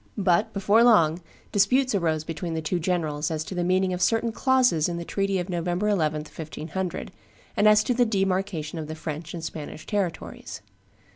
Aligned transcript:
But, 0.17 0.51
before 0.51 0.83
long, 0.83 1.21
disputes 1.51 1.93
arose 1.93 2.23
between 2.23 2.55
the 2.55 2.61
two 2.63 2.79
generals 2.79 3.29
as 3.29 3.43
to 3.43 3.53
the 3.53 3.63
meaning 3.63 3.93
of 3.93 4.01
certain 4.01 4.31
clauses 4.31 4.89
in 4.89 4.97
the 4.97 5.05
treaty 5.05 5.37
of 5.37 5.47
November 5.47 5.87
11, 5.89 6.21
1500, 6.21 7.11
and 7.55 7.67
as 7.67 7.83
to 7.83 7.93
the 7.93 8.03
demarcation 8.03 8.79
of 8.79 8.87
the 8.87 8.95
French 8.95 9.35
and 9.35 9.43
the 9.43 9.45
Spanish 9.45 9.85
territories. 9.85 10.63